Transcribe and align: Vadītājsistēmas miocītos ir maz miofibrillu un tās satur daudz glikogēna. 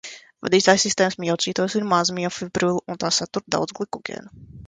Vadītājsistēmas 0.45 1.17
miocītos 1.25 1.75
ir 1.81 1.85
maz 1.91 2.11
miofibrillu 2.19 2.81
un 2.95 3.01
tās 3.05 3.21
satur 3.23 3.45
daudz 3.57 3.79
glikogēna. 3.81 4.35